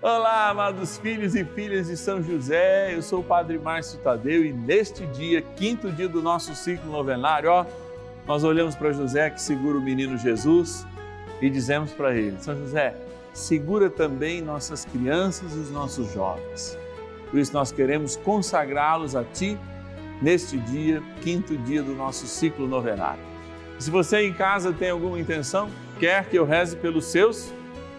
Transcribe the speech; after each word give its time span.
Olá, 0.00 0.48
amados 0.50 0.96
filhos 0.98 1.34
e 1.34 1.44
filhas 1.44 1.88
de 1.88 1.96
São 1.96 2.22
José, 2.22 2.94
eu 2.94 3.02
sou 3.02 3.18
o 3.18 3.24
Padre 3.24 3.58
Márcio 3.58 3.98
Tadeu 3.98 4.44
e 4.44 4.52
neste 4.52 5.04
dia, 5.06 5.42
quinto 5.42 5.90
dia 5.90 6.08
do 6.08 6.22
nosso 6.22 6.54
ciclo 6.54 6.88
novenário, 6.92 7.50
ó, 7.50 7.66
nós 8.24 8.44
olhamos 8.44 8.76
para 8.76 8.92
José 8.92 9.28
que 9.28 9.42
segura 9.42 9.76
o 9.76 9.80
menino 9.80 10.16
Jesus 10.16 10.86
e 11.42 11.50
dizemos 11.50 11.92
para 11.92 12.14
ele: 12.14 12.36
São 12.38 12.56
José, 12.56 12.94
segura 13.32 13.90
também 13.90 14.40
nossas 14.40 14.84
crianças 14.84 15.52
e 15.56 15.58
os 15.58 15.70
nossos 15.72 16.12
jovens. 16.12 16.78
Por 17.28 17.40
isso 17.40 17.52
nós 17.52 17.72
queremos 17.72 18.14
consagrá-los 18.14 19.16
a 19.16 19.24
Ti 19.24 19.58
neste 20.22 20.58
dia, 20.58 21.02
quinto 21.22 21.58
dia 21.58 21.82
do 21.82 21.96
nosso 21.96 22.24
ciclo 22.28 22.68
novenário. 22.68 23.22
Se 23.80 23.90
você 23.90 24.20
em 24.20 24.32
casa 24.32 24.72
tem 24.72 24.90
alguma 24.90 25.18
intenção, 25.18 25.68
quer 25.98 26.24
que 26.26 26.38
eu 26.38 26.44
reze 26.44 26.76
pelos 26.76 27.06
seus, 27.06 27.52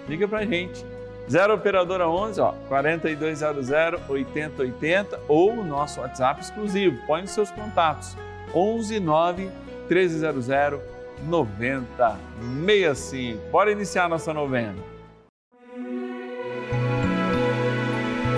liga 0.07 0.25
para 0.29 0.39
a 0.39 0.45
gente 0.45 0.88
0 1.29 1.53
Operadora 1.53 2.09
11, 2.09 2.41
ó, 2.41 2.53
4200 2.67 3.69
8080 4.09 5.19
ou 5.27 5.59
o 5.59 5.63
nosso 5.63 6.01
WhatsApp 6.01 6.41
exclusivo. 6.41 6.97
Põe 7.05 7.21
nos 7.21 7.29
seus 7.31 7.51
contatos. 7.51 8.17
11 8.53 8.99
9 8.99 9.51
1300 9.87 10.79
9065. 11.23 13.51
Bora 13.51 13.71
iniciar 13.71 14.09
nossa 14.09 14.33
novena. 14.33 14.75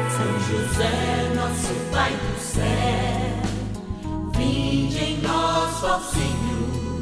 São 0.10 0.40
José, 0.50 1.30
nosso 1.34 1.74
Pai 1.94 2.12
do 2.12 2.38
céu, 2.40 2.66
vinde 4.36 5.00
em 5.00 5.22
nós, 5.22 5.82
ó 5.84 6.00
Senhor, 6.00 7.00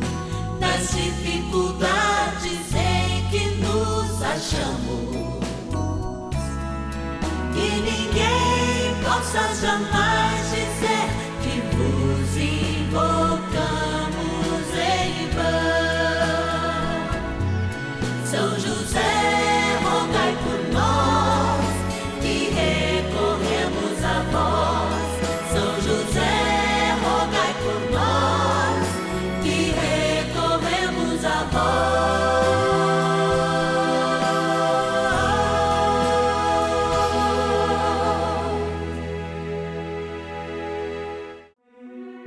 nas 0.59 0.91
dificuldades 0.91 2.75
em 2.75 3.27
que 3.31 3.55
nos 3.61 4.21
achamos 4.21 5.38
que 7.59 7.81
ninguém 7.81 8.95
possa 9.03 9.53
jamais 9.55 10.49
dizer 10.49 10.79
que 10.79 10.88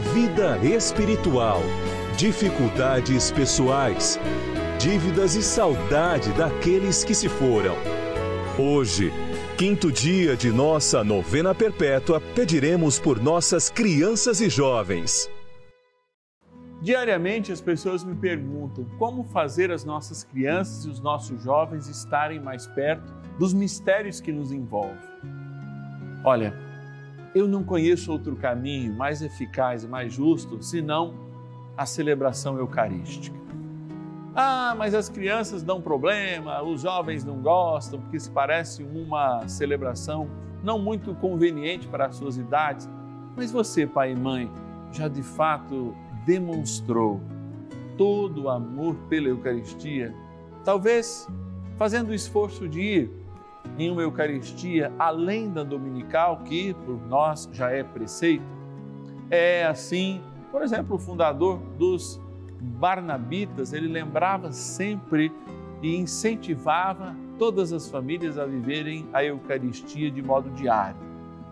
vida 0.00 0.58
espiritual, 0.64 1.60
dificuldades 2.16 3.32
pessoais, 3.32 4.18
dívidas 4.78 5.34
e 5.34 5.42
saudade 5.42 6.30
daqueles 6.32 7.02
que 7.02 7.14
se 7.14 7.28
foram. 7.28 7.74
Hoje, 8.56 9.12
quinto 9.56 9.90
dia 9.90 10.36
de 10.36 10.50
nossa 10.50 11.02
novena 11.02 11.52
perpétua, 11.54 12.20
pediremos 12.20 12.98
por 12.98 13.20
nossas 13.20 13.68
crianças 13.68 14.40
e 14.40 14.48
jovens. 14.48 15.28
Diariamente 16.80 17.50
as 17.50 17.60
pessoas 17.60 18.04
me 18.04 18.14
perguntam 18.14 18.84
como 19.00 19.24
fazer 19.24 19.72
as 19.72 19.84
nossas 19.84 20.22
crianças 20.22 20.84
e 20.84 20.88
os 20.88 21.00
nossos 21.00 21.42
jovens 21.42 21.88
estarem 21.88 22.38
mais 22.38 22.68
perto 22.68 23.12
dos 23.36 23.52
mistérios 23.52 24.20
que 24.20 24.30
nos 24.30 24.52
envolvem. 24.52 24.96
Olha, 26.24 26.67
eu 27.34 27.46
não 27.46 27.62
conheço 27.62 28.10
outro 28.10 28.36
caminho 28.36 28.94
mais 28.94 29.22
eficaz 29.22 29.84
e 29.84 29.88
mais 29.88 30.12
justo 30.12 30.62
senão 30.62 31.14
a 31.76 31.86
celebração 31.86 32.58
eucarística. 32.58 33.38
Ah, 34.34 34.74
mas 34.76 34.94
as 34.94 35.08
crianças 35.08 35.62
dão 35.62 35.80
problema, 35.80 36.62
os 36.62 36.82
jovens 36.82 37.24
não 37.24 37.38
gostam, 37.42 38.00
porque 38.00 38.20
se 38.20 38.30
parece 38.30 38.82
uma 38.82 39.46
celebração 39.48 40.28
não 40.62 40.78
muito 40.78 41.14
conveniente 41.14 41.86
para 41.88 42.06
as 42.06 42.16
suas 42.16 42.36
idades. 42.36 42.88
Mas 43.36 43.50
você, 43.50 43.86
pai 43.86 44.12
e 44.12 44.16
mãe, 44.16 44.50
já 44.92 45.08
de 45.08 45.22
fato 45.22 45.94
demonstrou 46.24 47.20
todo 47.96 48.44
o 48.44 48.48
amor 48.48 48.94
pela 49.08 49.28
Eucaristia, 49.28 50.14
talvez 50.64 51.26
fazendo 51.76 52.10
o 52.10 52.14
esforço 52.14 52.68
de 52.68 52.80
ir 52.80 53.17
em 53.78 53.90
uma 53.90 54.02
Eucaristia 54.02 54.92
além 54.98 55.50
da 55.50 55.62
dominical, 55.62 56.38
que 56.44 56.74
por 56.74 57.00
nós 57.06 57.48
já 57.52 57.70
é 57.70 57.82
preceito. 57.82 58.44
É 59.30 59.66
assim, 59.66 60.20
por 60.50 60.62
exemplo, 60.62 60.96
o 60.96 60.98
fundador 60.98 61.58
dos 61.78 62.20
Barnabitas, 62.60 63.72
ele 63.72 63.88
lembrava 63.88 64.50
sempre 64.50 65.32
e 65.80 65.96
incentivava 65.96 67.14
todas 67.38 67.72
as 67.72 67.88
famílias 67.88 68.36
a 68.36 68.44
viverem 68.44 69.06
a 69.12 69.22
Eucaristia 69.22 70.10
de 70.10 70.20
modo 70.22 70.50
diário. 70.50 70.96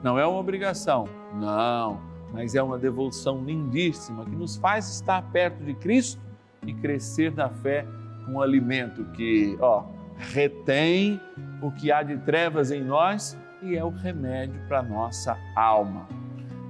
Não 0.03 0.19
é 0.19 0.27
uma 0.27 0.39
obrigação, 0.39 1.09
não, 1.35 2.01
mas 2.33 2.55
é 2.55 2.63
uma 2.63 2.79
devoção 2.79 3.45
lindíssima 3.45 4.25
que 4.25 4.35
nos 4.35 4.57
faz 4.57 4.89
estar 4.89 5.23
perto 5.31 5.63
de 5.65 5.75
Cristo 5.75 6.21
e 6.67 6.75
crescer 6.75 7.33
na 7.35 7.49
fé 7.49 7.87
com 8.25 8.33
um 8.33 8.41
alimento 8.41 9.05
que, 9.13 9.57
ó, 9.61 9.85
retém 10.19 11.21
o 11.61 11.71
que 11.71 11.93
há 11.93 12.03
de 12.03 12.17
trevas 12.19 12.71
em 12.71 12.83
nós 12.83 13.39
e 13.63 13.77
é 13.77 13.85
o 13.85 13.91
remédio 13.91 14.61
para 14.69 14.83
nossa 14.83 15.37
alma. 15.55 16.07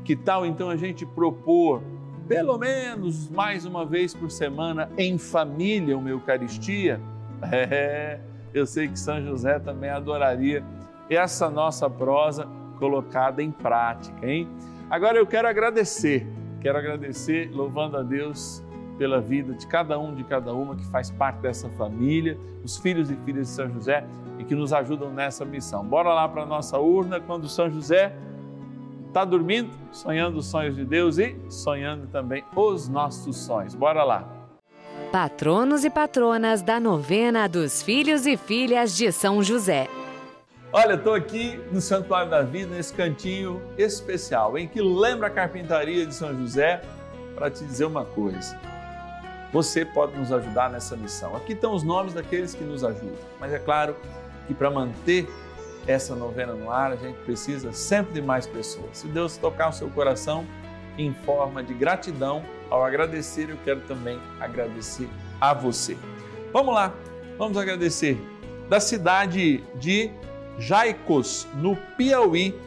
Que 0.04 0.14
tal 0.14 0.46
então 0.46 0.70
a 0.70 0.76
gente 0.76 1.04
propor, 1.04 1.82
pelo 2.28 2.56
menos 2.58 3.28
mais 3.28 3.64
uma 3.64 3.84
vez 3.84 4.14
por 4.14 4.30
semana, 4.30 4.88
em 4.96 5.18
família, 5.18 5.96
uma 5.96 6.10
Eucaristia? 6.10 7.00
É, 7.52 8.18
eu 8.54 8.64
sei 8.64 8.88
que 8.88 8.98
São 8.98 9.22
José 9.22 9.58
também 9.58 9.90
adoraria 9.90 10.64
essa 11.10 11.50
nossa 11.50 11.88
prosa 11.90 12.48
colocada 12.78 13.42
em 13.42 13.50
prática, 13.50 14.26
hein? 14.26 14.48
Agora 14.88 15.18
eu 15.18 15.26
quero 15.26 15.46
agradecer, 15.46 16.26
quero 16.62 16.78
agradecer, 16.78 17.50
louvando 17.52 17.98
a 17.98 18.02
Deus 18.02 18.64
pela 18.96 19.20
vida 19.20 19.54
de 19.54 19.66
cada 19.66 19.98
um, 19.98 20.14
de 20.14 20.24
cada 20.24 20.52
uma 20.52 20.74
que 20.74 20.84
faz 20.86 21.10
parte 21.10 21.40
dessa 21.40 21.68
família, 21.70 22.38
os 22.64 22.76
filhos 22.78 23.10
e 23.10 23.16
filhas 23.16 23.48
de 23.48 23.52
São 23.54 23.70
José 23.70 24.04
e 24.38 24.44
que 24.44 24.54
nos 24.54 24.72
ajudam 24.72 25.12
nessa 25.12 25.44
missão. 25.44 25.84
Bora 25.84 26.12
lá 26.12 26.28
para 26.28 26.42
a 26.42 26.46
nossa 26.46 26.78
urna 26.78 27.20
quando 27.20 27.48
São 27.48 27.70
José 27.70 28.14
está 29.08 29.24
dormindo, 29.24 29.70
sonhando 29.92 30.38
os 30.38 30.46
sonhos 30.46 30.76
de 30.76 30.84
Deus 30.84 31.18
e 31.18 31.36
sonhando 31.48 32.06
também 32.08 32.44
os 32.54 32.88
nossos 32.88 33.36
sonhos. 33.36 33.74
Bora 33.74 34.04
lá. 34.04 34.28
Patronos 35.10 35.84
e 35.84 35.90
patronas 35.90 36.62
da 36.62 36.78
novena 36.78 37.48
dos 37.48 37.82
filhos 37.82 38.26
e 38.26 38.36
filhas 38.36 38.94
de 38.94 39.10
São 39.12 39.42
José. 39.42 39.88
Olha, 40.72 40.94
estou 40.94 41.14
aqui 41.14 41.58
no 41.72 41.80
Santuário 41.80 42.30
da 42.30 42.42
Vida, 42.42 42.74
nesse 42.74 42.92
cantinho 42.92 43.62
especial, 43.78 44.58
em 44.58 44.68
que 44.68 44.82
lembra 44.82 45.28
a 45.28 45.30
carpintaria 45.30 46.04
de 46.04 46.14
São 46.14 46.36
José, 46.36 46.82
para 47.34 47.50
te 47.50 47.64
dizer 47.64 47.84
uma 47.86 48.04
coisa. 48.04 48.58
Você 49.52 49.84
pode 49.84 50.16
nos 50.18 50.32
ajudar 50.32 50.70
nessa 50.70 50.96
missão. 50.96 51.36
Aqui 51.36 51.52
estão 51.52 51.72
os 51.72 51.82
nomes 51.82 52.14
daqueles 52.14 52.54
que 52.54 52.64
nos 52.64 52.84
ajudam, 52.84 53.18
mas 53.40 53.52
é 53.52 53.58
claro 53.58 53.96
que 54.46 54.54
para 54.54 54.70
manter 54.70 55.28
essa 55.86 56.14
novena 56.16 56.52
no 56.52 56.70
ar, 56.70 56.92
a 56.92 56.96
gente 56.96 57.16
precisa 57.20 57.72
sempre 57.72 58.14
de 58.14 58.22
mais 58.22 58.46
pessoas. 58.46 58.98
Se 58.98 59.06
Deus 59.06 59.36
tocar 59.36 59.68
o 59.68 59.72
seu 59.72 59.88
coração 59.88 60.44
em 60.98 61.14
forma 61.14 61.62
de 61.62 61.72
gratidão, 61.74 62.42
ao 62.68 62.84
agradecer, 62.84 63.50
eu 63.50 63.56
quero 63.64 63.80
também 63.82 64.20
agradecer 64.40 65.08
a 65.40 65.54
você. 65.54 65.96
Vamos 66.52 66.74
lá, 66.74 66.92
vamos 67.38 67.56
agradecer. 67.56 68.20
Da 68.68 68.80
cidade 68.80 69.62
de 69.76 70.10
Jaicos, 70.58 71.46
no 71.54 71.76
Piauí, 71.96 72.58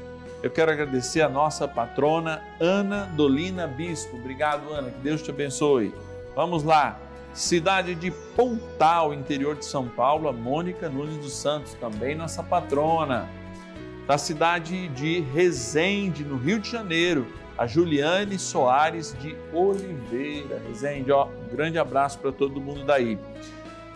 eu 0.42 0.50
quero 0.50 0.72
agradecer 0.72 1.22
a 1.22 1.28
nossa 1.28 1.68
patrona 1.68 2.42
Ana 2.62 3.06
Dolina 3.16 3.68
Bispo. 3.68 4.16
Obrigado, 4.16 4.72
Ana, 4.72 4.90
que 4.90 5.00
Deus 5.00 5.22
te 5.22 5.32
abençoe. 5.32 5.94
Vamos 6.40 6.64
lá. 6.64 6.98
Cidade 7.34 7.94
de 7.94 8.12
Pontal, 8.12 9.14
interior 9.14 9.58
de 9.58 9.66
São 9.66 9.90
Paulo, 9.90 10.30
a 10.30 10.32
Mônica 10.32 10.88
Nunes 10.88 11.18
dos 11.18 11.34
Santos, 11.34 11.74
também 11.74 12.16
nossa 12.16 12.42
patrona. 12.42 13.30
da 14.08 14.18
cidade 14.18 14.88
de 14.88 15.20
Resende, 15.20 16.24
no 16.24 16.38
Rio 16.38 16.62
de 16.62 16.72
Janeiro, 16.72 17.28
a 17.58 17.68
Juliane 17.68 18.40
Soares 18.40 19.14
de 19.20 19.36
Oliveira. 19.52 20.62
Resende, 20.66 21.12
ó, 21.12 21.28
um 21.28 21.54
grande 21.54 21.78
abraço 21.78 22.18
para 22.20 22.32
todo 22.32 22.62
mundo 22.62 22.86
daí. 22.86 23.20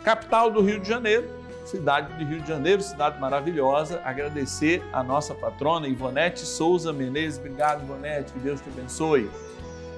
Capital 0.03 0.51
do 0.51 0.59
Rio 0.59 0.81
de 0.81 0.89
Janeiro, 0.89 1.25
cidade 1.63 2.13
do 2.13 2.25
Rio 2.25 2.41
de 2.41 2.47
Janeiro, 2.49 2.81
cidade 2.81 3.21
maravilhosa. 3.21 4.01
Agradecer 4.03 4.83
a 4.91 5.01
nossa 5.01 5.33
patrona 5.33 5.87
Ivonete 5.87 6.41
Souza 6.41 6.91
Menezes. 6.91 7.39
Obrigado, 7.39 7.83
Ivonete, 7.83 8.33
que 8.33 8.39
Deus 8.39 8.59
te 8.59 8.67
abençoe. 8.67 9.31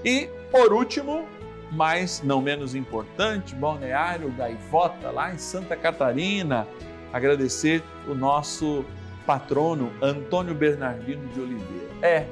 E, 0.06 0.30
por 0.52 0.72
último, 0.72 1.28
mas 1.72 2.22
não 2.24 2.42
menos 2.42 2.76
importante, 2.76 3.56
Balneário 3.56 4.32
Gaivota, 4.32 5.12
lá 5.12 5.34
em 5.34 5.38
Santa 5.38 5.76
Catarina. 5.76 6.68
Agradecer 7.12 7.84
o 8.08 8.14
nosso 8.14 8.86
patrono 9.26 9.92
Antônio 10.02 10.54
Bernardino 10.54 11.28
de 11.30 11.40
Oliveira. 11.40 11.90
É, 12.02 12.28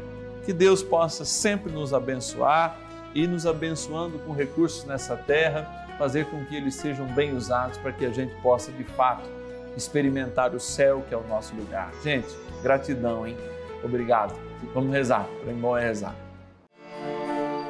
que 0.45 0.53
Deus 0.53 0.83
possa 0.83 1.25
sempre 1.25 1.71
nos 1.71 1.94
abençoar 1.94 2.77
e 3.15 3.27
nos 3.27 3.45
abençoando 3.45 4.19
com 4.19 4.33
recursos 4.33 4.85
nessa 4.85 5.15
terra, 5.15 5.86
fazer 5.97 6.25
com 6.25 6.44
que 6.45 6.56
eles 6.56 6.75
sejam 6.75 7.06
bem 7.13 7.36
usados 7.36 7.77
para 7.77 7.91
que 7.91 8.06
a 8.06 8.12
gente 8.12 8.33
possa 8.41 8.71
de 8.71 8.83
fato 8.83 9.29
experimentar 9.77 10.53
o 10.53 10.59
céu 10.59 11.03
que 11.07 11.13
é 11.13 11.18
o 11.18 11.27
nosso 11.27 11.56
lugar. 11.56 11.91
Gente, 12.03 12.27
gratidão, 12.62 13.25
hein? 13.25 13.38
Obrigado. 13.83 14.33
Vamos 14.74 14.94
rezar. 14.94 15.27
Para 15.44 15.53
bom 15.53 15.77
é 15.77 15.81
rezar. 15.81 16.15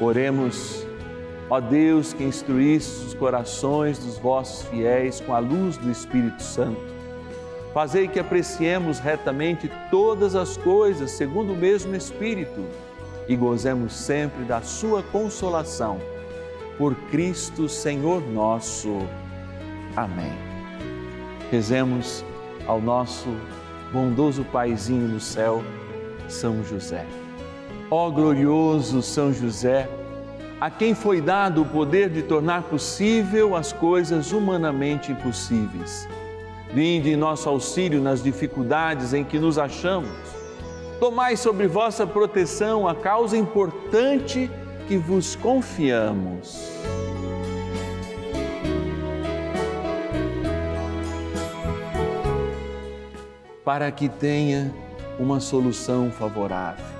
Oremos, 0.00 0.86
ó 1.48 1.60
Deus 1.60 2.12
que 2.12 2.24
instruísse 2.24 3.04
os 3.04 3.14
corações 3.14 3.98
dos 3.98 4.18
vossos 4.18 4.66
fiéis 4.68 5.20
com 5.20 5.34
a 5.34 5.38
luz 5.38 5.76
do 5.76 5.90
Espírito 5.90 6.42
Santo 6.42 7.00
Fazei 7.72 8.08
que 8.08 8.18
apreciemos 8.18 8.98
retamente 8.98 9.70
todas 9.90 10.34
as 10.34 10.56
coisas 10.56 11.12
segundo 11.12 11.52
o 11.52 11.56
mesmo 11.56 11.94
Espírito 11.94 12.66
e 13.28 13.36
gozemos 13.36 13.92
sempre 13.92 14.42
da 14.44 14.60
Sua 14.60 15.04
consolação. 15.04 15.98
Por 16.76 16.96
Cristo 17.10 17.68
Senhor 17.68 18.22
nosso. 18.22 18.98
Amém. 19.94 20.32
Rezemos 21.50 22.24
ao 22.66 22.80
nosso 22.80 23.28
bondoso 23.92 24.44
Paizinho 24.44 25.06
no 25.06 25.20
céu, 25.20 25.62
São 26.28 26.64
José. 26.64 27.06
Ó 27.90 28.10
glorioso 28.10 29.02
São 29.02 29.32
José, 29.32 29.88
a 30.60 30.70
quem 30.70 30.94
foi 30.94 31.20
dado 31.20 31.62
o 31.62 31.66
poder 31.66 32.08
de 32.08 32.22
tornar 32.22 32.62
possível 32.62 33.56
as 33.56 33.72
coisas 33.72 34.30
humanamente 34.30 35.10
impossíveis 35.10 36.06
Vinde 36.72 37.10
em 37.10 37.16
nosso 37.16 37.48
auxílio 37.48 38.00
nas 38.00 38.22
dificuldades 38.22 39.12
em 39.12 39.24
que 39.24 39.40
nos 39.40 39.58
achamos. 39.58 40.08
Tomai 41.00 41.36
sobre 41.36 41.66
vossa 41.66 42.06
proteção 42.06 42.86
a 42.86 42.94
causa 42.94 43.36
importante 43.36 44.48
que 44.86 44.96
vos 44.96 45.34
confiamos. 45.34 46.70
Para 53.64 53.90
que 53.90 54.08
tenha 54.08 54.72
uma 55.18 55.40
solução 55.40 56.10
favorável. 56.12 56.99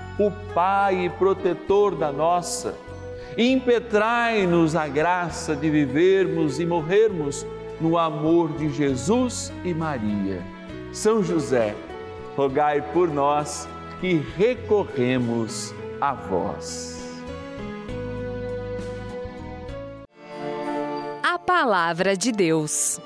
o 0.19 0.31
Pai 0.53 1.05
e 1.05 1.09
protetor 1.09 1.95
da 1.95 2.11
nossa. 2.11 2.75
Impetrai-nos 3.37 4.75
a 4.75 4.87
graça 4.87 5.55
de 5.55 5.69
vivermos 5.69 6.59
e 6.59 6.65
morrermos 6.65 7.45
no 7.79 7.97
amor 7.97 8.51
de 8.53 8.69
Jesus 8.69 9.51
e 9.63 9.73
Maria. 9.73 10.41
São 10.91 11.23
José, 11.23 11.75
rogai 12.35 12.81
por 12.93 13.07
nós 13.07 13.67
que 13.99 14.15
recorremos 14.37 15.73
a 15.99 16.13
vós. 16.13 17.21
A 21.23 21.39
Palavra 21.39 22.17
de 22.17 22.31
Deus. 22.31 22.99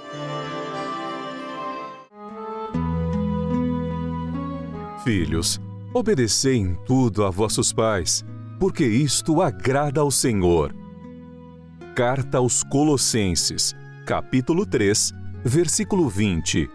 Filhos, 5.03 5.61
obedecei 5.97 6.57
em 6.57 6.75
tudo 6.75 7.23
a 7.23 7.29
vossos 7.29 7.71
pais, 7.71 8.21
porque 8.59 8.83
isto 8.85 9.41
agrada 9.41 10.01
ao 10.01 10.11
Senhor. 10.11 10.75
Carta 11.95 12.37
aos 12.37 12.63
Colossenses 12.65 13.73
capítulo 14.05 14.65
3, 14.65 15.13
versículo 15.45 16.09
20. 16.09 16.69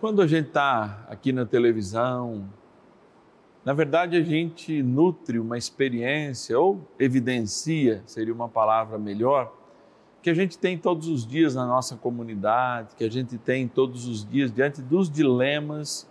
Quando 0.00 0.22
a 0.22 0.26
gente 0.26 0.46
está 0.46 1.06
aqui 1.10 1.30
na 1.30 1.44
televisão, 1.44 2.48
na 3.62 3.74
verdade 3.74 4.16
a 4.16 4.22
gente 4.22 4.82
nutre 4.82 5.38
uma 5.38 5.58
experiência 5.58 6.58
ou 6.58 6.88
evidencia, 6.98 8.02
seria 8.06 8.32
uma 8.32 8.48
palavra 8.48 8.98
melhor, 8.98 9.57
que 10.22 10.30
a 10.30 10.34
gente 10.34 10.58
tem 10.58 10.76
todos 10.76 11.08
os 11.08 11.26
dias 11.26 11.54
na 11.54 11.66
nossa 11.66 11.96
comunidade, 11.96 12.94
que 12.96 13.04
a 13.04 13.10
gente 13.10 13.38
tem 13.38 13.68
todos 13.68 14.06
os 14.06 14.28
dias 14.28 14.52
diante 14.52 14.82
dos 14.82 15.10
dilemas 15.10 16.08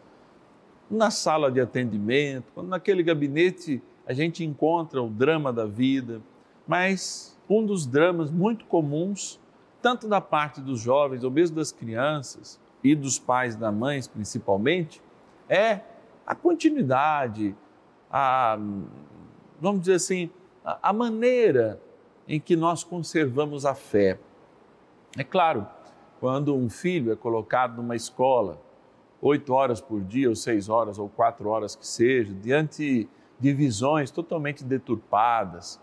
na 0.90 1.12
sala 1.12 1.52
de 1.52 1.60
atendimento, 1.60 2.46
quando 2.54 2.70
naquele 2.70 3.04
gabinete 3.04 3.82
a 4.06 4.14
gente 4.14 4.44
encontra 4.44 5.04
o 5.04 5.10
drama 5.10 5.52
da 5.52 5.66
vida, 5.66 6.22
mas 6.66 7.38
um 7.50 7.66
dos 7.66 7.86
dramas 7.86 8.32
muito 8.32 8.66
comuns, 8.66 9.40
tanto 9.82 10.08
da 10.08 10.22
parte 10.22 10.62
dos 10.62 10.80
jovens 10.80 11.24
ou 11.24 11.32
mesmo 11.32 11.58
das 11.58 11.72
crianças 11.72 12.60
e 12.84 12.96
dos 12.96 13.20
pais 13.20 13.56
e 13.56 13.58
das 13.58 13.74
mães 13.74 14.08
principalmente, 14.08 15.02
é 15.50 15.82
a 16.26 16.34
continuidade, 16.34 17.56
a, 18.10 18.58
vamos 19.60 19.82
dizer 19.82 19.96
assim, 19.96 20.30
a, 20.64 20.90
a 20.90 20.94
maneira 20.94 21.82
em 22.28 22.40
que 22.40 22.56
nós 22.56 22.84
conservamos 22.84 23.66
a 23.66 23.74
fé. 23.74 24.20
É 25.18 25.24
claro, 25.24 25.66
quando 26.20 26.56
um 26.56 26.70
filho 26.70 27.12
é 27.12 27.16
colocado 27.16 27.78
numa 27.78 27.96
escola, 27.96 28.62
oito 29.22 29.54
horas 29.54 29.80
por 29.80 30.02
dia, 30.02 30.30
ou 30.30 30.36
seis 30.36 30.70
horas, 30.70 31.00
ou 31.00 31.08
quatro 31.08 31.50
horas 31.50 31.76
que 31.76 31.88
seja, 31.88 32.34
diante 32.34 33.08
de 33.40 33.54
visões 33.54 34.12
totalmente 34.12 34.64
deturpadas, 34.64 35.80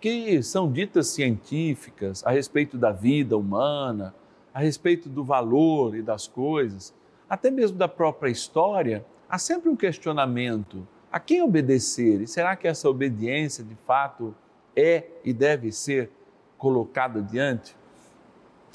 que 0.00 0.42
são 0.42 0.70
ditas 0.70 1.08
científicas 1.08 2.24
a 2.24 2.30
respeito 2.30 2.76
da 2.76 2.92
vida 2.92 3.36
humana, 3.36 4.14
a 4.52 4.60
respeito 4.60 5.08
do 5.08 5.24
valor 5.24 5.96
e 5.96 6.02
das 6.02 6.28
coisas, 6.28 6.94
até 7.28 7.50
mesmo 7.50 7.76
da 7.76 7.88
própria 7.88 8.30
história, 8.30 9.04
há 9.28 9.38
sempre 9.38 9.68
um 9.68 9.76
questionamento: 9.76 10.86
a 11.10 11.18
quem 11.18 11.42
obedecer? 11.42 12.20
E 12.20 12.26
será 12.26 12.56
que 12.56 12.66
essa 12.68 12.88
obediência 12.88 13.64
de 13.64 13.74
fato 13.74 14.34
é 14.78 15.08
e 15.24 15.32
deve 15.32 15.72
ser 15.72 16.10
colocada 16.56 17.20
diante? 17.20 17.76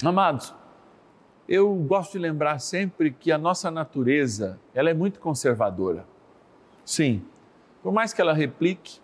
Amados, 0.04 0.54
eu 1.48 1.74
gosto 1.74 2.12
de 2.12 2.18
lembrar 2.18 2.58
sempre 2.58 3.10
que 3.10 3.32
a 3.32 3.38
nossa 3.38 3.70
natureza, 3.70 4.60
ela 4.74 4.90
é 4.90 4.94
muito 4.94 5.18
conservadora. 5.18 6.06
Sim, 6.84 7.24
por 7.82 7.92
mais 7.92 8.12
que 8.12 8.20
ela 8.20 8.34
replique, 8.34 9.00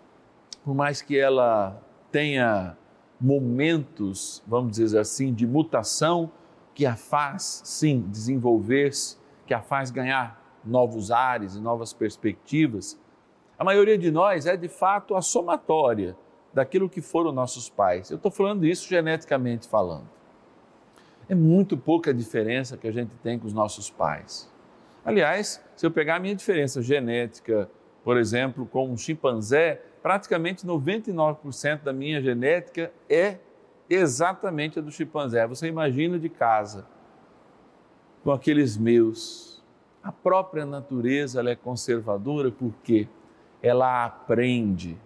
por 0.63 0.75
mais 0.75 1.01
que 1.01 1.17
ela 1.17 1.81
tenha 2.11 2.77
momentos, 3.19 4.43
vamos 4.45 4.77
dizer 4.77 4.99
assim, 4.99 5.33
de 5.33 5.47
mutação 5.47 6.31
que 6.75 6.85
a 6.85 6.95
faz, 6.95 7.61
sim, 7.65 8.05
desenvolver-se, 8.09 9.17
que 9.47 9.53
a 9.53 9.61
faz 9.61 9.89
ganhar 9.89 10.39
novos 10.63 11.09
ares 11.09 11.55
e 11.55 11.59
novas 11.59 11.93
perspectivas, 11.93 12.99
a 13.57 13.63
maioria 13.63 13.97
de 13.97 14.11
nós 14.11 14.45
é 14.45 14.55
de 14.55 14.67
fato 14.67 15.15
a 15.15 15.21
somatória 15.21 16.15
daquilo 16.53 16.89
que 16.89 17.01
foram 17.01 17.31
nossos 17.31 17.69
pais. 17.69 18.09
Eu 18.09 18.17
estou 18.17 18.31
falando 18.31 18.65
isso 18.65 18.87
geneticamente 18.87 19.67
falando. 19.67 20.07
É 21.29 21.35
muito 21.35 21.77
pouca 21.77 22.13
diferença 22.13 22.77
que 22.77 22.87
a 22.87 22.91
gente 22.91 23.15
tem 23.23 23.39
com 23.39 23.47
os 23.47 23.53
nossos 23.53 23.89
pais. 23.89 24.51
Aliás, 25.03 25.63
se 25.75 25.85
eu 25.85 25.91
pegar 25.91 26.17
a 26.17 26.19
minha 26.19 26.35
diferença 26.35 26.81
genética, 26.81 27.69
por 28.03 28.17
exemplo, 28.17 28.65
com 28.65 28.89
um 28.89 28.97
chimpanzé, 28.97 29.81
praticamente 30.01 30.65
99% 30.65 31.83
da 31.83 31.93
minha 31.93 32.21
genética 32.21 32.91
é 33.09 33.37
exatamente 33.89 34.79
a 34.79 34.81
do 34.81 34.91
chimpanzé. 34.91 35.45
Você 35.47 35.67
imagina 35.67 36.17
de 36.19 36.29
casa, 36.29 36.85
com 38.23 38.31
aqueles 38.31 38.77
meus. 38.77 39.61
A 40.03 40.11
própria 40.11 40.65
natureza 40.65 41.47
é 41.47 41.55
conservadora 41.55 42.51
porque 42.51 43.07
ela 43.61 44.05
aprende, 44.05 44.97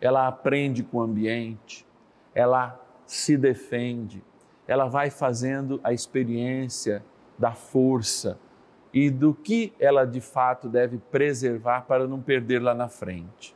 ela 0.00 0.26
aprende 0.26 0.82
com 0.82 0.98
o 0.98 1.02
ambiente, 1.02 1.86
ela 2.34 2.80
se 3.06 3.36
defende, 3.36 4.22
ela 4.66 4.86
vai 4.86 5.10
fazendo 5.10 5.80
a 5.82 5.92
experiência 5.92 7.04
da 7.38 7.52
força 7.52 8.38
e 8.92 9.10
do 9.10 9.34
que 9.34 9.72
ela 9.78 10.04
de 10.04 10.20
fato 10.20 10.68
deve 10.68 10.98
preservar 10.98 11.82
para 11.82 12.06
não 12.06 12.20
perder 12.20 12.60
lá 12.60 12.74
na 12.74 12.88
frente. 12.88 13.54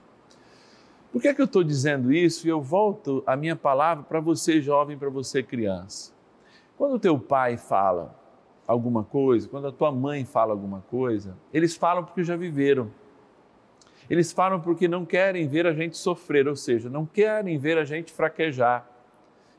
Por 1.13 1.23
que, 1.23 1.29
é 1.29 1.35
que 1.35 1.41
eu 1.41 1.45
estou 1.47 1.63
dizendo 1.63 2.13
isso? 2.13 2.47
E 2.47 2.51
eu 2.51 2.61
volto 2.61 3.23
a 3.25 3.37
minha 3.37 3.55
palavra 3.55 4.03
para 4.03 4.19
você, 4.19 4.61
jovem, 4.61 4.99
para 4.99 5.09
você, 5.09 5.45
criança. 5.45 6.13
Quando 6.77 6.95
o 6.95 6.99
teu 6.99 7.17
pai 7.19 7.57
fala 7.57 8.19
alguma 8.67 9.05
coisa, 9.05 9.49
quando 9.49 9.69
a 9.69 9.73
tua 9.73 9.93
mãe 9.93 10.25
fala 10.25 10.53
alguma 10.53 10.81
coisa, 10.91 11.37
eles 11.53 11.77
falam 11.77 12.05
porque 12.05 12.25
já 12.25 12.35
viveram. 12.35 12.91
Eles 14.09 14.33
falam 14.33 14.61
porque 14.61 14.87
não 14.87 15.05
querem 15.05 15.49
ver 15.49 15.67
a 15.67 15.73
gente 15.73 15.97
sofrer, 15.97 16.47
ou 16.47 16.57
seja, 16.57 16.91
não 16.91 17.07
querem 17.07 17.59
ver 17.59 17.79
a 17.79 17.85
gente 17.85 18.13
fraquejar. 18.13 18.89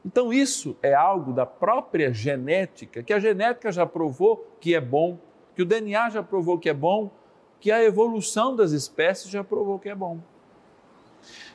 Então, 0.05 0.31
isso 0.31 0.77
é 0.83 0.93
algo 0.93 1.33
da 1.33 1.47
própria 1.47 2.13
genética, 2.13 3.01
que 3.01 3.11
a 3.11 3.19
genética 3.19 3.71
já 3.71 3.85
provou 3.87 4.55
que 4.59 4.75
é 4.75 4.81
bom, 4.81 5.17
que 5.55 5.63
o 5.63 5.65
DNA 5.65 6.11
já 6.11 6.21
provou 6.21 6.59
que 6.59 6.69
é 6.69 6.73
bom, 6.73 7.11
que 7.59 7.71
a 7.71 7.83
evolução 7.83 8.55
das 8.55 8.71
espécies 8.71 9.31
já 9.31 9.43
provou 9.43 9.79
que 9.79 9.89
é 9.89 9.95
bom. 9.95 10.19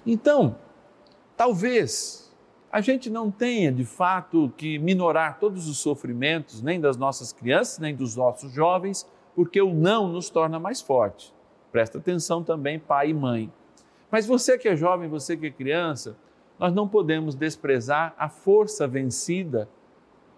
Então, 0.05 0.57
talvez 1.37 2.35
a 2.73 2.81
gente 2.81 3.09
não 3.09 3.31
tenha 3.31 3.71
de 3.71 3.85
fato 3.85 4.53
que 4.57 4.79
minorar 4.79 5.39
todos 5.39 5.69
os 5.69 5.79
sofrimentos, 5.79 6.63
nem 6.63 6.81
das 6.81 6.97
nossas 6.97 7.33
crianças, 7.33 7.79
nem 7.79 7.95
dos 7.95 8.17
nossos 8.17 8.53
jovens, 8.53 9.09
porque 9.35 9.61
o 9.61 9.73
não 9.73 10.09
nos 10.09 10.31
torna 10.31 10.59
mais 10.59 10.81
fortes. 10.81 11.33
Presta 11.73 11.99
atenção 11.99 12.43
também, 12.43 12.79
pai 12.79 13.11
e 13.11 13.15
mãe. 13.15 13.53
Mas 14.11 14.27
você 14.27 14.59
que 14.59 14.69
é 14.69 14.77
jovem, 14.77 15.09
você 15.09 15.37
que 15.37 15.47
é 15.47 15.51
criança, 15.51 16.17
nós 16.59 16.75
não 16.75 16.87
podemos 16.87 17.35
desprezar 17.35 18.15
a 18.19 18.29
força 18.29 18.87
vencida 18.87 19.69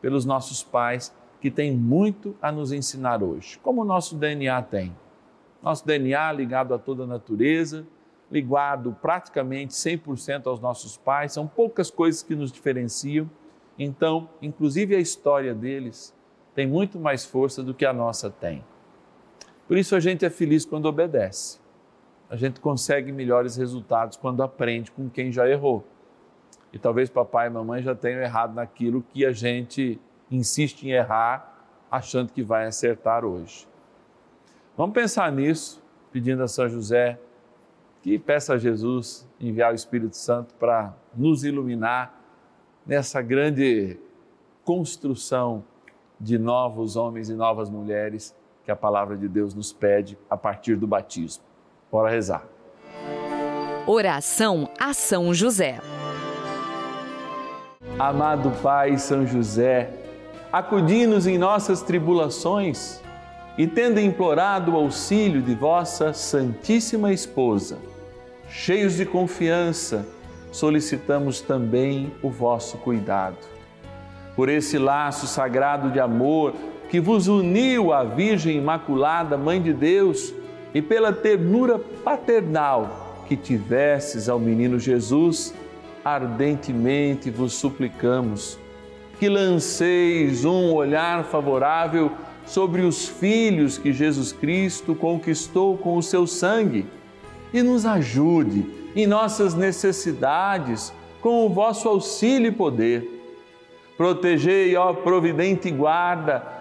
pelos 0.01 0.25
nossos 0.25 0.63
pais, 0.63 1.15
que 1.41 1.51
têm 1.51 1.77
muito 1.77 2.37
a 2.41 2.53
nos 2.53 2.71
ensinar 2.71 3.21
hoje, 3.21 3.59
como 3.59 3.83
o 3.83 3.85
nosso 3.85 4.15
DNA 4.15 4.63
tem. 4.63 4.95
Nosso 5.61 5.85
DNA 5.85 6.31
ligado 6.33 6.73
a 6.73 6.79
toda 6.79 7.03
a 7.03 7.07
natureza, 7.07 7.85
ligado 8.31 8.97
praticamente 9.03 9.75
100% 9.75 10.47
aos 10.47 10.61
nossos 10.61 10.97
pais, 10.97 11.33
são 11.33 11.47
poucas 11.47 11.91
coisas 11.91 12.23
que 12.23 12.37
nos 12.37 12.53
diferenciam. 12.53 13.29
Então, 13.77 14.29
inclusive 14.41 14.95
a 14.95 15.01
história 15.01 15.53
deles 15.53 16.15
tem 16.55 16.67
muito 16.67 16.99
mais 16.99 17.25
força 17.25 17.63
do 17.63 17.75
que 17.75 17.85
a 17.85 17.93
nossa 17.93 18.31
tem. 18.31 18.65
Por 19.73 19.79
isso 19.79 19.97
a 19.97 20.01
gente 20.01 20.23
é 20.23 20.29
feliz 20.29 20.67
quando 20.67 20.85
obedece. 20.85 21.59
A 22.29 22.37
gente 22.37 22.61
consegue 22.61 23.11
melhores 23.11 23.57
resultados 23.57 24.19
quando 24.19 24.43
aprende 24.43 24.93
com 24.93 25.09
quem 25.09 25.33
já 25.33 25.49
errou. 25.49 25.83
E 26.75 26.79
talvez 26.79 27.09
papai 27.09 27.47
e 27.47 27.51
mamãe 27.51 27.83
já 27.83 27.95
tenham 27.95 28.21
errado 28.21 28.55
naquilo 28.55 29.01
que 29.01 29.25
a 29.25 29.33
gente 29.33 29.99
insiste 30.31 30.83
em 30.83 30.91
errar, 30.91 31.65
achando 31.91 32.35
que 32.35 32.43
vai 32.43 32.67
acertar 32.67 33.25
hoje. 33.25 33.67
Vamos 34.77 34.93
pensar 34.93 35.33
nisso, 35.33 35.83
pedindo 36.13 36.43
a 36.43 36.49
São 36.49 36.69
José 36.69 37.19
que 38.03 38.19
peça 38.19 38.53
a 38.53 38.59
Jesus 38.59 39.27
enviar 39.41 39.73
o 39.73 39.75
Espírito 39.75 40.19
Santo 40.19 40.53
para 40.57 40.95
nos 41.17 41.45
iluminar 41.45 42.23
nessa 42.87 43.23
grande 43.23 43.99
construção 44.65 45.65
de 46.21 46.39
novos 46.39 46.95
homens 46.95 47.31
e 47.31 47.35
novas 47.35 47.71
mulheres 47.71 48.37
que 48.65 48.71
a 48.71 48.77
palavra 48.77 49.17
de 49.17 49.29
Deus 49.29 49.55
nos 49.55 49.73
pede 49.73 50.19
a 50.31 50.37
partir 50.37 50.77
do 50.77 50.87
batismo. 50.87 51.43
Bora 51.91 52.11
rezar. 52.11 52.45
Oração 53.87 54.69
a 54.79 54.95
São 54.95 55.35
José. 55.35 55.81
Amado 57.99 58.51
Pai 58.63 58.97
São 58.97 59.27
José, 59.27 59.91
acudi-nos 60.53 61.27
em 61.27 61.37
nossas 61.37 61.83
tribulações 61.83 63.03
e, 63.59 63.67
tendo 63.67 64.01
implorado 64.01 64.73
o 64.73 64.77
auxílio 64.77 65.43
de 65.43 65.55
vossa 65.55 66.13
Santíssima 66.13 67.13
Esposa, 67.13 67.79
cheios 68.49 68.95
de 68.95 69.05
confiança, 69.05 70.07
solicitamos 70.51 71.41
também 71.41 72.13
o 72.23 72.31
vosso 72.31 72.79
cuidado. 72.79 73.37
Por 74.37 74.49
esse 74.49 74.79
laço 74.79 75.27
sagrado 75.27 75.91
de 75.91 76.01
amor 76.01 76.55
que 76.93 77.01
vos 77.01 77.27
uniu 77.27 77.91
à 77.91 78.05
Virgem 78.05 78.59
Imaculada, 78.59 79.39
Mãe 79.39 79.63
de 79.63 79.73
Deus, 79.73 80.35
e 80.75 80.83
pela 80.83 81.11
ternura 81.11 81.79
paternal 81.79 83.25
que 83.27 83.35
tivesses 83.35 84.29
ao 84.29 84.39
menino 84.39 84.79
Jesus, 84.79 85.55
ardentemente 86.05 87.31
vos 87.31 87.55
suplicamos 87.55 88.59
que 89.19 89.27
lanceis 89.27 90.45
um 90.45 90.71
olhar 90.75 91.25
favorável 91.25 92.13
sobre 92.45 92.83
os 92.83 93.09
filhos 93.09 93.79
que 93.79 93.91
Jesus 93.91 94.31
Cristo 94.31 94.95
conquistou 94.95 95.79
com 95.79 95.97
o 95.97 96.03
seu 96.03 96.27
sangue 96.27 96.85
e 97.55 97.63
nos 97.63 97.87
ajude 97.87 98.67
em 98.95 99.07
nossas 99.07 99.55
necessidades 99.55 100.93
com 101.23 101.47
o 101.47 101.49
vosso 101.49 101.89
auxílio 101.89 102.49
e 102.49 102.53
poder. 102.53 103.09
Protegei, 103.97 104.77
ó 104.77 104.93
providente 104.93 105.71
guarda, 105.71 106.61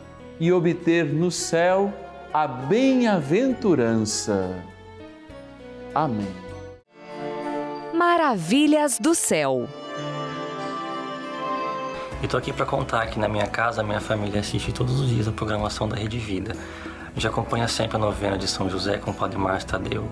e 0.41 0.51
obter 0.51 1.05
no 1.05 1.29
céu 1.29 1.93
a 2.33 2.47
bem-aventurança. 2.47 4.55
Amém. 5.93 6.33
Maravilhas 7.93 8.97
do 8.97 9.13
céu. 9.13 9.69
E 12.23 12.27
tô 12.27 12.37
aqui 12.37 12.51
para 12.51 12.65
contar 12.65 13.05
que 13.05 13.19
na 13.19 13.27
minha 13.27 13.45
casa, 13.45 13.81
a 13.81 13.83
minha 13.83 13.99
família 13.99 14.39
assiste 14.39 14.73
todos 14.73 14.99
os 14.99 15.09
dias 15.09 15.27
a 15.27 15.31
programação 15.31 15.87
da 15.87 15.95
Rede 15.95 16.17
Vida. 16.17 16.55
Já 17.15 17.29
acompanha 17.29 17.67
sempre 17.67 17.97
a 17.97 17.99
novena 17.99 18.35
de 18.35 18.47
São 18.47 18.67
José 18.67 18.97
com 18.97 19.11
o 19.11 19.13
Padre 19.13 19.37
Márcio 19.37 19.69
Tadeu, 19.69 20.09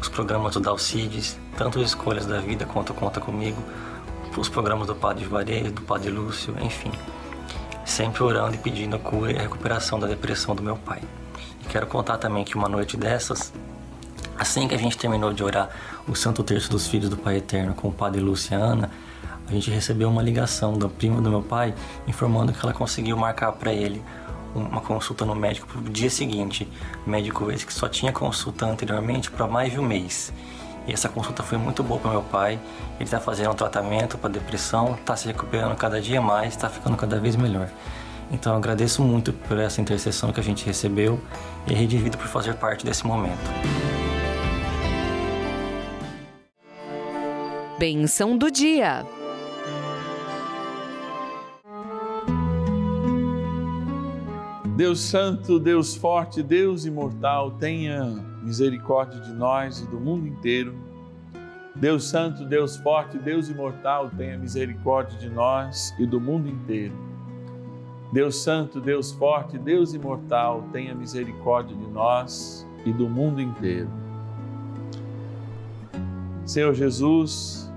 os 0.00 0.08
programas 0.08 0.54
do 0.54 0.60
Dalcides, 0.60 1.36
tanto 1.58 1.80
as 1.80 1.86
Escolhas 1.86 2.26
da 2.26 2.38
Vida 2.38 2.64
quanto 2.64 2.94
Conta 2.94 3.20
Comigo, 3.20 3.60
os 4.36 4.48
programas 4.48 4.86
do 4.86 4.94
Padre 4.94 5.24
Juarez, 5.24 5.72
do 5.72 5.82
Padre 5.82 6.10
Lúcio, 6.10 6.54
enfim. 6.62 6.92
Sempre 7.84 8.22
orando 8.22 8.54
e 8.54 8.58
pedindo 8.58 8.96
a 8.96 8.98
cura 8.98 9.32
e 9.32 9.38
a 9.38 9.42
recuperação 9.42 9.98
da 9.98 10.06
depressão 10.06 10.54
do 10.54 10.62
meu 10.62 10.76
pai. 10.76 11.02
E 11.62 11.66
quero 11.66 11.86
contar 11.86 12.18
também 12.18 12.44
que 12.44 12.56
uma 12.56 12.68
noite 12.68 12.96
dessas, 12.96 13.52
Assim 14.38 14.66
que 14.66 14.74
a 14.74 14.78
gente 14.78 14.98
terminou 14.98 15.32
de 15.32 15.44
orar 15.44 15.70
o 16.08 16.14
Santo 16.14 16.42
Terço 16.42 16.68
dos 16.68 16.88
Filhos 16.88 17.08
do 17.08 17.16
Pai 17.16 17.36
Eterno 17.36 17.72
com 17.72 17.88
o 17.88 17.92
Padre 17.92 18.20
Luciana, 18.20 18.90
a 19.46 19.52
gente 19.52 19.70
recebeu 19.70 20.08
uma 20.08 20.22
ligação 20.22 20.76
da 20.76 20.88
prima 20.88 21.20
do 21.20 21.30
meu 21.30 21.42
pai 21.42 21.72
informando 22.06 22.52
que 22.52 22.58
ela 22.60 22.72
conseguiu 22.72 23.16
marcar 23.16 23.52
para 23.52 23.72
ele 23.72 24.02
uma 24.54 24.80
consulta 24.80 25.24
no 25.24 25.34
médico 25.34 25.66
para 25.66 25.78
o 25.78 25.84
dia 25.84 26.10
seguinte. 26.10 26.68
Médico 27.06 27.50
esse 27.50 27.64
que 27.64 27.72
só 27.72 27.88
tinha 27.88 28.12
consulta 28.12 28.66
anteriormente 28.66 29.30
para 29.30 29.46
mais 29.46 29.72
de 29.72 29.78
um 29.78 29.84
mês. 29.84 30.32
E 30.86 30.92
essa 30.92 31.08
consulta 31.08 31.42
foi 31.42 31.56
muito 31.56 31.82
boa 31.82 31.98
para 32.00 32.10
meu 32.10 32.22
pai. 32.22 32.58
Ele 32.96 33.04
está 33.04 33.18
fazendo 33.18 33.50
um 33.50 33.54
tratamento 33.54 34.18
para 34.18 34.30
depressão, 34.30 34.94
está 34.94 35.16
se 35.16 35.26
recuperando 35.26 35.74
cada 35.76 36.00
dia 36.00 36.20
mais, 36.20 36.54
está 36.54 36.68
ficando 36.68 36.96
cada 36.96 37.18
vez 37.18 37.36
melhor. 37.36 37.68
Então 38.30 38.52
eu 38.52 38.58
agradeço 38.58 39.02
muito 39.02 39.32
por 39.32 39.58
essa 39.58 39.80
intercessão 39.80 40.32
que 40.32 40.40
a 40.40 40.42
gente 40.42 40.64
recebeu 40.64 41.20
e 41.66 41.74
a 41.74 41.76
Rede 41.76 41.96
Vida 41.96 42.16
por 42.16 42.26
fazer 42.26 42.54
parte 42.54 42.84
desse 42.84 43.06
momento. 43.06 43.38
Benção 47.78 48.36
do 48.36 48.50
dia. 48.50 49.04
Deus 54.76 55.00
Santo, 55.00 55.60
Deus 55.60 55.94
Forte, 55.94 56.42
Deus 56.42 56.84
Imortal, 56.84 57.52
tenha 57.52 58.33
misericórdia 58.44 59.20
de 59.20 59.32
nós 59.32 59.80
e 59.80 59.86
do 59.86 59.98
mundo 59.98 60.28
inteiro. 60.28 60.74
Deus 61.74 62.04
Santo, 62.04 62.44
Deus 62.44 62.76
Forte, 62.76 63.18
Deus 63.18 63.48
Imortal, 63.48 64.10
tenha 64.10 64.38
misericórdia 64.38 65.18
de 65.18 65.28
nós 65.28 65.92
e 65.98 66.06
do 66.06 66.20
mundo 66.20 66.48
inteiro. 66.48 66.94
Deus 68.12 68.36
Santo, 68.36 68.80
Deus 68.80 69.10
Forte, 69.10 69.58
Deus 69.58 69.92
Imortal, 69.92 70.68
tenha 70.72 70.94
misericórdia 70.94 71.74
de 71.74 71.86
nós 71.88 72.64
e 72.84 72.92
do 72.92 73.08
mundo 73.08 73.40
inteiro. 73.40 73.90
Senhor 76.44 76.74
Jesus, 76.74 77.72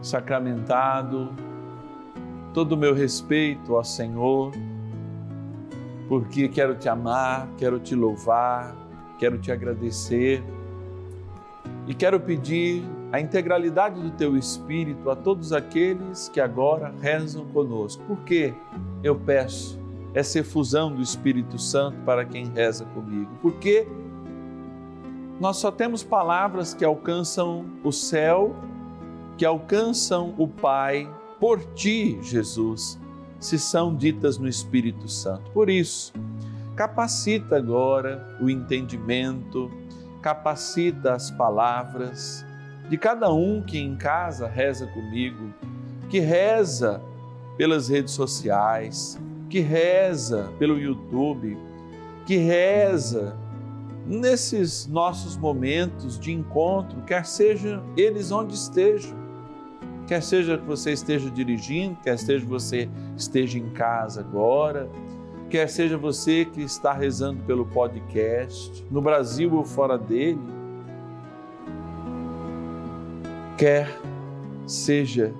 sacramentado, 0.00 1.30
todo 2.52 2.72
o 2.72 2.76
meu 2.76 2.94
respeito 2.94 3.76
ao 3.76 3.84
Senhor, 3.84 4.50
porque 6.08 6.48
quero 6.48 6.74
te 6.74 6.88
amar, 6.88 7.48
quero 7.56 7.78
te 7.78 7.94
louvar, 7.94 8.74
quero 9.22 9.38
te 9.38 9.52
agradecer 9.52 10.42
e 11.86 11.94
quero 11.94 12.18
pedir 12.18 12.82
a 13.12 13.20
integralidade 13.20 14.00
do 14.00 14.10
teu 14.10 14.36
Espírito 14.36 15.08
a 15.08 15.14
todos 15.14 15.52
aqueles 15.52 16.28
que 16.28 16.40
agora 16.40 16.92
rezam 17.00 17.44
conosco. 17.46 18.02
Porque 18.08 18.52
eu 19.00 19.14
peço 19.14 19.78
essa 20.12 20.40
efusão 20.40 20.92
do 20.92 21.00
Espírito 21.00 21.56
Santo 21.56 21.98
para 22.04 22.24
quem 22.24 22.46
reza 22.46 22.84
comigo. 22.86 23.30
Porque 23.40 23.86
nós 25.38 25.58
só 25.58 25.70
temos 25.70 26.02
palavras 26.02 26.74
que 26.74 26.84
alcançam 26.84 27.64
o 27.84 27.92
céu, 27.92 28.56
que 29.38 29.44
alcançam 29.44 30.34
o 30.36 30.48
Pai 30.48 31.08
por 31.38 31.60
ti, 31.74 32.18
Jesus 32.22 33.00
se 33.38 33.58
são 33.58 33.94
ditas 33.94 34.38
no 34.38 34.48
Espírito 34.48 35.08
Santo. 35.08 35.50
Por 35.50 35.68
isso, 35.68 36.12
capacita 36.76 37.56
agora 37.56 38.36
o 38.40 38.48
entendimento, 38.48 39.70
capacita 40.20 41.14
as 41.14 41.30
palavras 41.30 42.46
de 42.88 42.96
cada 42.96 43.32
um 43.32 43.62
que 43.62 43.78
em 43.78 43.96
casa 43.96 44.46
reza 44.46 44.86
comigo, 44.86 45.52
que 46.08 46.20
reza 46.20 47.00
pelas 47.56 47.88
redes 47.88 48.12
sociais, 48.12 49.20
que 49.48 49.60
reza 49.60 50.52
pelo 50.58 50.78
YouTube, 50.78 51.56
que 52.26 52.36
reza 52.36 53.36
nesses 54.06 54.86
nossos 54.86 55.36
momentos 55.36 56.18
de 56.18 56.32
encontro, 56.32 57.02
quer 57.02 57.24
sejam 57.24 57.82
eles 57.96 58.30
onde 58.32 58.54
estejam. 58.54 59.22
Quer 60.06 60.22
seja 60.22 60.58
que 60.58 60.64
você 60.64 60.92
esteja 60.92 61.30
dirigindo, 61.30 61.96
quer 62.02 62.18
seja 62.18 62.44
que 62.44 62.50
você 62.50 62.88
esteja 63.16 63.58
em 63.58 63.70
casa 63.70 64.20
agora, 64.20 64.88
quer 65.52 65.68
seja 65.68 65.98
você 65.98 66.46
que 66.46 66.62
está 66.62 66.94
rezando 66.94 67.42
pelo 67.44 67.66
podcast, 67.66 68.86
no 68.90 69.02
Brasil 69.02 69.54
ou 69.54 69.62
fora 69.62 69.98
dele, 69.98 70.40
quer 73.58 73.86
seja 74.66 75.34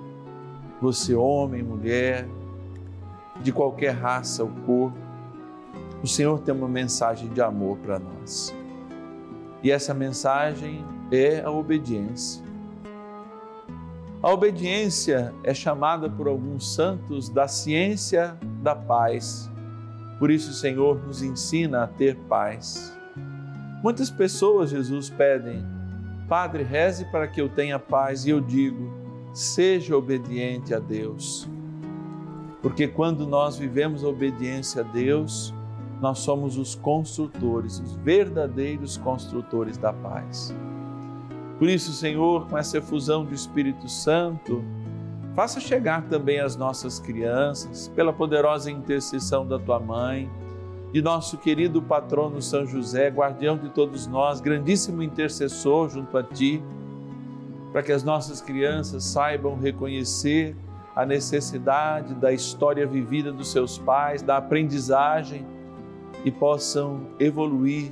você 0.79 1.15
homem, 1.15 1.63
mulher, 1.63 2.27
de 3.41 3.51
qualquer 3.51 3.95
raça 3.95 4.43
ou 4.43 4.51
cor, 4.67 4.93
o 6.03 6.07
Senhor 6.07 6.39
tem 6.41 6.53
uma 6.53 6.67
mensagem 6.67 7.27
de 7.29 7.41
amor 7.41 7.79
para 7.79 7.97
nós. 7.97 8.55
E 9.63 9.71
essa 9.71 9.95
mensagem 9.95 10.85
é 11.11 11.41
a 11.41 11.49
obediência. 11.49 12.43
A 14.21 14.31
obediência 14.31 15.33
é 15.43 15.55
chamada 15.55 16.07
por 16.07 16.27
alguns 16.27 16.71
santos 16.71 17.29
da 17.29 17.47
ciência 17.47 18.37
da 18.61 18.75
paz. 18.75 19.51
Por 20.19 20.31
isso 20.31 20.51
o 20.51 20.53
Senhor 20.53 21.05
nos 21.05 21.21
ensina 21.21 21.83
a 21.83 21.87
ter 21.87 22.15
paz. 22.15 22.97
Muitas 23.83 24.09
pessoas, 24.09 24.69
Jesus, 24.69 25.09
pedem, 25.09 25.65
Padre, 26.27 26.63
reze 26.63 27.05
para 27.05 27.27
que 27.27 27.41
eu 27.41 27.49
tenha 27.49 27.77
paz, 27.77 28.25
e 28.25 28.29
eu 28.29 28.39
digo, 28.39 28.91
seja 29.33 29.95
obediente 29.97 30.73
a 30.73 30.79
Deus. 30.79 31.49
Porque 32.61 32.87
quando 32.87 33.27
nós 33.27 33.57
vivemos 33.57 34.03
a 34.03 34.07
obediência 34.07 34.81
a 34.81 34.85
Deus, 34.85 35.53
nós 35.99 36.19
somos 36.19 36.57
os 36.57 36.75
construtores, 36.75 37.79
os 37.79 37.95
verdadeiros 37.95 38.97
construtores 38.97 39.77
da 39.77 39.91
paz. 39.91 40.55
Por 41.59 41.67
isso, 41.67 41.91
Senhor, 41.91 42.47
com 42.47 42.57
essa 42.57 42.77
efusão 42.77 43.25
do 43.25 43.33
Espírito 43.33 43.87
Santo, 43.89 44.63
faça 45.35 45.59
chegar 45.59 46.03
também 46.03 46.39
às 46.39 46.55
nossas 46.55 46.99
crianças, 46.99 47.87
pela 47.95 48.13
poderosa 48.13 48.69
intercessão 48.69 49.47
da 49.47 49.57
tua 49.57 49.79
mãe, 49.79 50.29
de 50.91 51.01
nosso 51.01 51.39
querido 51.39 51.81
patrono 51.81 52.39
São 52.39 52.67
José, 52.67 53.09
guardião 53.09 53.57
de 53.57 53.69
todos 53.69 54.05
nós, 54.05 54.39
grandíssimo 54.39 55.01
intercessor 55.01 55.89
junto 55.89 56.15
a 56.17 56.23
ti, 56.23 56.63
para 57.71 57.81
que 57.81 57.91
as 57.91 58.03
nossas 58.03 58.41
crianças 58.41 59.03
saibam 59.03 59.57
reconhecer 59.57 60.55
a 60.95 61.03
necessidade 61.03 62.13
da 62.13 62.31
história 62.31 62.85
vivida 62.85 63.31
dos 63.31 63.51
seus 63.51 63.79
pais, 63.79 64.21
da 64.21 64.37
aprendizagem 64.37 65.43
e 66.23 66.29
possam 66.29 67.07
evoluir 67.19 67.91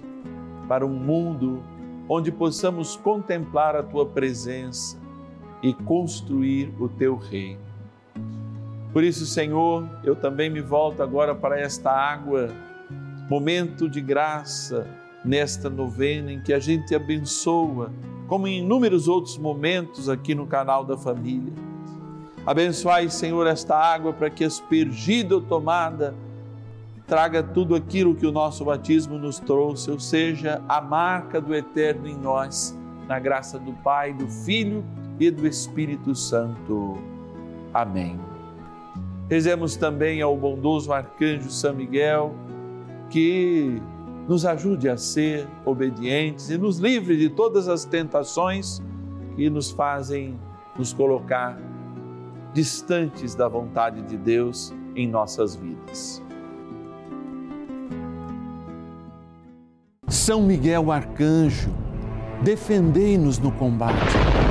para 0.67 0.85
um 0.85 0.93
mundo 0.93 1.63
onde 2.07 2.31
possamos 2.31 2.95
contemplar 2.95 3.75
a 3.75 3.81
tua 3.81 4.05
presença 4.05 5.00
e 5.61 5.73
construir 5.73 6.73
o 6.79 6.87
teu 6.89 7.15
reino. 7.15 7.59
Por 8.91 9.03
isso, 9.03 9.25
Senhor, 9.25 9.87
eu 10.03 10.15
também 10.15 10.49
me 10.49 10.61
volto 10.61 11.01
agora 11.01 11.33
para 11.33 11.59
esta 11.59 11.91
água, 11.91 12.49
momento 13.29 13.89
de 13.89 14.01
graça 14.01 14.85
nesta 15.23 15.69
novena 15.69 16.31
em 16.31 16.41
que 16.41 16.51
a 16.51 16.59
gente 16.59 16.93
abençoa, 16.93 17.91
como 18.27 18.47
em 18.47 18.59
inúmeros 18.59 19.07
outros 19.07 19.37
momentos 19.37 20.09
aqui 20.09 20.35
no 20.35 20.45
canal 20.45 20.83
da 20.83 20.97
família. 20.97 21.53
Abençoai, 22.45 23.09
Senhor, 23.09 23.45
esta 23.47 23.77
água 23.77 24.11
para 24.11 24.29
que 24.29 24.43
aspergida 24.43 25.35
ou 25.35 25.41
tomada 25.41 26.13
traga 27.07 27.43
tudo 27.43 27.75
aquilo 27.75 28.15
que 28.15 28.25
o 28.25 28.31
nosso 28.31 28.65
batismo 28.65 29.17
nos 29.17 29.37
trouxe, 29.37 29.91
ou 29.91 29.99
seja, 29.99 30.61
a 30.67 30.81
marca 30.81 31.39
do 31.39 31.53
eterno 31.53 32.07
em 32.07 32.15
nós, 32.15 32.77
na 33.07 33.19
graça 33.19 33.59
do 33.59 33.73
Pai, 33.73 34.13
do 34.13 34.27
Filho 34.27 34.83
e 35.21 35.29
do 35.29 35.45
Espírito 35.45 36.15
Santo. 36.15 36.97
Amém. 37.71 38.19
Rezemos 39.29 39.75
também 39.75 40.19
ao 40.19 40.35
bondoso 40.35 40.91
arcanjo 40.91 41.49
São 41.51 41.75
Miguel, 41.75 42.33
que 43.07 43.79
nos 44.27 44.45
ajude 44.45 44.89
a 44.89 44.97
ser 44.97 45.47
obedientes 45.63 46.49
e 46.49 46.57
nos 46.57 46.79
livre 46.79 47.15
de 47.17 47.29
todas 47.29 47.67
as 47.67 47.85
tentações 47.85 48.81
que 49.35 49.47
nos 49.47 49.69
fazem 49.69 50.39
nos 50.75 50.91
colocar 50.91 51.57
distantes 52.51 53.35
da 53.35 53.47
vontade 53.47 54.01
de 54.01 54.17
Deus 54.17 54.73
em 54.95 55.07
nossas 55.07 55.55
vidas. 55.55 56.21
São 60.07 60.41
Miguel 60.41 60.91
Arcanjo, 60.91 61.69
defendei-nos 62.43 63.37
no 63.37 63.51
combate. 63.51 64.50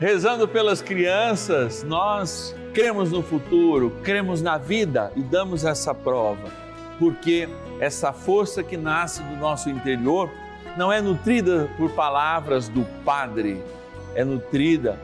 Rezando 0.00 0.48
pelas 0.48 0.80
crianças, 0.80 1.84
nós 1.84 2.56
cremos 2.72 3.12
no 3.12 3.22
futuro, 3.22 3.92
cremos 4.02 4.40
na 4.40 4.56
vida 4.56 5.12
e 5.14 5.20
damos 5.20 5.62
essa 5.62 5.94
prova, 5.94 6.50
porque 6.98 7.46
essa 7.78 8.10
força 8.10 8.62
que 8.62 8.78
nasce 8.78 9.22
do 9.22 9.36
nosso 9.36 9.68
interior 9.68 10.30
não 10.74 10.90
é 10.90 11.02
nutrida 11.02 11.68
por 11.76 11.90
palavras 11.90 12.66
do 12.66 12.82
Padre, 13.04 13.62
é 14.14 14.24
nutrida 14.24 14.98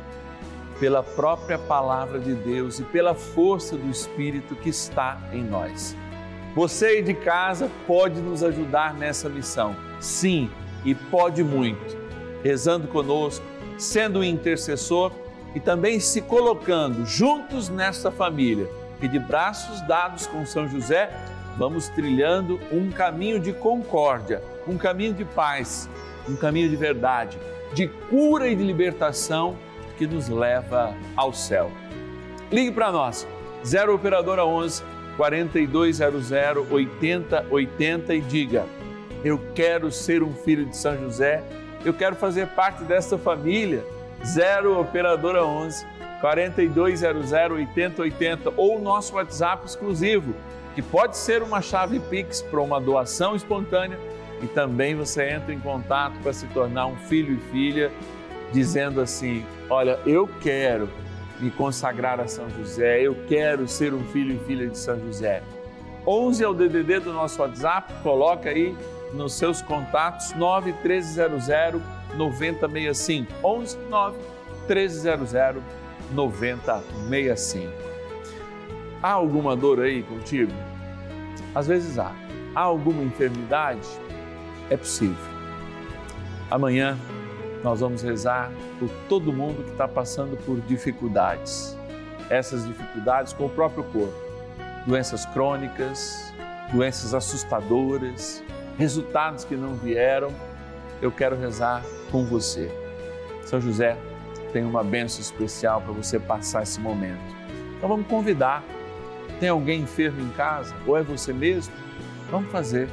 pela 0.81 1.03
própria 1.03 1.59
palavra 1.59 2.19
de 2.19 2.33
Deus 2.33 2.79
e 2.79 2.83
pela 2.85 3.15
força 3.15 3.77
do 3.77 3.91
Espírito 3.91 4.57
que 4.57 4.71
está 4.71 5.21
em 5.31 5.45
nós. 5.45 5.95
Você 6.55 7.03
de 7.03 7.13
casa 7.13 7.71
pode 7.87 8.19
nos 8.19 8.43
ajudar 8.43 8.95
nessa 8.95 9.29
missão. 9.29 9.77
Sim, 10.01 10.51
e 10.87 10.95
pode 10.95 11.45
muito. 11.45 11.99
Rezando 12.43 12.89
conosco, 12.89 13.45
sendo 13.79 14.21
um 14.21 14.25
intercessor 14.25 15.13
e 15.55 15.61
também 15.61 15.99
se 16.01 16.21
colocando 16.21 17.05
juntos 17.07 17.69
nesta 17.69 18.11
família. 18.11 18.69
E 19.01 19.09
de 19.09 19.19
braços 19.19 19.81
dados 19.87 20.27
com 20.27 20.45
São 20.47 20.69
José, 20.69 21.11
vamos 21.57 21.89
trilhando 21.89 22.61
um 22.73 22.91
caminho 22.91 23.39
de 23.39 23.53
concórdia, 23.53 24.43
um 24.67 24.77
caminho 24.77 25.15
de 25.15 25.25
paz, 25.25 25.89
um 26.29 26.37
caminho 26.37 26.69
de 26.69 26.77
verdade, 26.77 27.39
de 27.73 27.89
cura 27.89 28.49
e 28.49 28.57
de 28.57 28.63
libertação 28.63 29.57
que 29.97 30.07
nos 30.07 30.29
leva 30.29 30.95
ao 31.17 31.33
céu. 31.33 31.71
Ligue 32.51 32.73
para 32.73 32.93
nós, 32.93 33.27
0 33.65 33.95
Operadora 33.95 34.45
11 34.45 34.83
4200 35.17 36.31
8080 36.71 38.15
e 38.15 38.21
diga: 38.21 38.67
Eu 39.25 39.41
quero 39.55 39.91
ser 39.91 40.23
um 40.23 40.33
filho 40.33 40.67
de 40.67 40.77
São 40.77 40.97
José, 40.99 41.43
eu 41.87 41.95
quero 41.95 42.17
fazer 42.17 42.49
parte 42.49 42.83
desta 42.83 43.17
família. 43.17 43.85
0 44.25 44.81
Operadora 44.81 45.45
11 45.45 45.87
4200 46.21 47.33
8080 47.33 48.53
ou 48.57 48.79
o 48.79 48.83
nosso 48.83 49.15
WhatsApp 49.15 49.67
exclusivo, 49.67 50.35
que 50.75 50.83
pode 50.83 51.17
ser 51.17 51.43
uma 51.43 51.61
chave 51.61 52.01
Pix 52.01 52.43
para 52.43 52.61
uma 52.61 52.81
doação 52.81 53.37
espontânea 53.37 53.99
e 54.43 54.47
também 54.49 54.97
você 54.97 55.31
entra 55.31 55.53
em 55.53 55.61
contato 55.61 56.19
para 56.23 56.33
se 56.33 56.47
tornar 56.49 56.87
um 56.87 56.97
filho 56.97 57.35
e 57.35 57.51
filha, 57.53 57.93
dizendo 58.53 59.01
assim: 59.01 59.45
Olha, 59.71 60.01
eu 60.05 60.29
quero 60.41 60.89
me 61.39 61.51
consagrar 61.51 62.19
a 62.19 62.27
São 62.27 62.51
José, 62.51 63.03
eu 63.03 63.15
quero 63.29 63.69
ser 63.69 63.95
um 63.95 64.05
filho 64.07 64.35
e 64.35 64.45
filha 64.47 64.67
de 64.67 64.77
São 64.77 64.99
José. 64.99 65.41
11 66.07 66.43
é 66.43 66.49
o 66.49 66.55
DDD 66.55 67.01
do 67.01 67.13
nosso 67.13 67.41
WhatsApp, 67.41 67.93
coloca 68.03 68.49
aí 68.49 68.75
nos 69.13 69.35
seus 69.35 69.63
contatos 69.63 70.33
91300 70.35 71.83
9065. 72.17 73.33
11 73.43 73.79
9 73.89 74.19
1300 74.69 75.63
9065. 76.13 77.73
Há 79.03 79.11
alguma 79.11 79.55
dor 79.55 79.81
aí 79.81 80.03
contigo? 80.03 80.53
Às 81.55 81.67
vezes 81.67 81.99
há. 81.99 82.13
Há 82.55 82.61
alguma 82.61 83.03
enfermidade? 83.03 83.87
É 84.71 84.77
possível. 84.77 85.17
Amanhã 86.51 86.99
nós 87.63 87.81
vamos 87.81 88.03
rezar 88.03 88.51
por 88.79 88.89
todo 89.09 89.33
mundo 89.33 89.65
que 89.65 89.71
está 89.71 89.89
passando 89.89 90.37
por 90.45 90.61
dificuldades. 90.61 91.77
Essas 92.31 92.67
dificuldades 92.67 93.33
com 93.33 93.47
o 93.47 93.51
próprio 93.51 93.85
corpo. 93.85 94.15
Doenças 94.87 95.27
crônicas, 95.27 96.33
doenças 96.73 97.15
assustadoras, 97.15 98.43
resultados 98.79 99.45
que 99.45 99.57
não 99.57 99.75
vieram. 99.75 100.31
Eu 101.01 101.11
quero 101.11 101.37
rezar 101.37 101.83
com 102.11 102.25
você. 102.25 102.71
São 103.45 103.61
José 103.61 103.97
tem 104.53 104.65
uma 104.65 104.83
benção 104.83 105.21
especial 105.21 105.81
para 105.81 105.93
você 105.93 106.19
passar 106.19 106.63
esse 106.63 106.81
momento. 106.81 107.21
Então 107.77 107.89
vamos 107.89 108.07
convidar. 108.07 108.63
Tem 109.39 109.49
alguém 109.49 109.83
enfermo 109.83 110.21
em 110.21 110.31
casa? 110.31 110.75
Ou 110.87 110.97
é 110.97 111.03
você 111.03 111.33
mesmo? 111.33 111.75
Vamos 112.31 112.51
fazer 112.51 112.89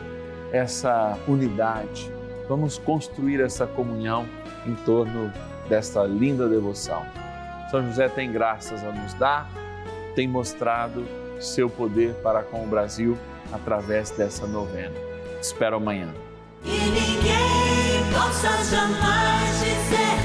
essa 0.51 1.17
unidade. 1.27 2.11
Vamos 2.49 2.77
construir 2.77 3.39
essa 3.39 3.65
comunhão 3.65 4.27
em 4.65 4.75
torno 4.75 5.31
desta 5.69 6.03
linda 6.03 6.47
devoção. 6.47 7.05
São 7.71 7.85
José 7.87 8.09
tem 8.09 8.31
graças 8.31 8.83
a 8.83 8.91
nos 8.91 9.13
dar, 9.13 9.49
tem 10.15 10.27
mostrado 10.27 11.05
seu 11.39 11.69
poder 11.69 12.13
para 12.15 12.43
com 12.43 12.63
o 12.63 12.67
Brasil 12.67 13.17
através 13.51 14.11
dessa 14.11 14.45
novena. 14.45 15.12
Espero 15.43 15.75
amanhã. 15.75 16.07
E 16.63 16.69
ninguém 16.69 18.13
possa 18.13 18.63
jamais 18.63 19.59
dizer. 19.59 20.22